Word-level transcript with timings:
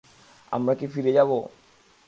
আমরা 0.51 0.73
কি 0.79 0.85
ফিরে 0.93 1.11
যাবো? 1.17 1.37